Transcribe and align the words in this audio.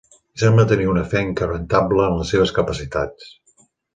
Sembla 0.43 0.63
tenir 0.71 0.87
una 0.93 1.03
fe 1.11 1.21
inquebrantable 1.25 2.07
en 2.11 2.17
les 2.21 2.33
seves 2.35 2.53
capacitats. 2.57 3.31